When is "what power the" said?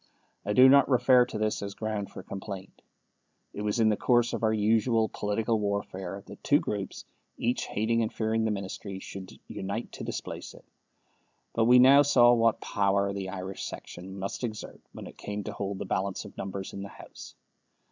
12.33-13.29